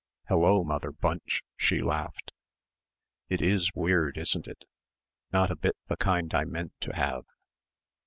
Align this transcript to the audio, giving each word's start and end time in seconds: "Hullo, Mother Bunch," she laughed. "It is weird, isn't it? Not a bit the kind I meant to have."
"Hullo, 0.29 0.63
Mother 0.63 0.91
Bunch," 0.91 1.43
she 1.55 1.79
laughed. 1.79 2.31
"It 3.29 3.39
is 3.39 3.69
weird, 3.75 4.17
isn't 4.17 4.47
it? 4.47 4.63
Not 5.31 5.51
a 5.51 5.55
bit 5.55 5.77
the 5.89 5.97
kind 5.97 6.33
I 6.33 6.43
meant 6.43 6.71
to 6.79 6.95
have." 6.95 7.23